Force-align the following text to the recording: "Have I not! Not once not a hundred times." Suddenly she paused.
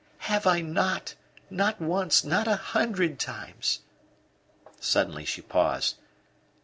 "Have 0.31 0.47
I 0.47 0.61
not! 0.61 1.13
Not 1.51 1.79
once 1.79 2.23
not 2.23 2.47
a 2.47 2.55
hundred 2.55 3.19
times." 3.19 3.81
Suddenly 4.79 5.25
she 5.25 5.43
paused. 5.43 5.97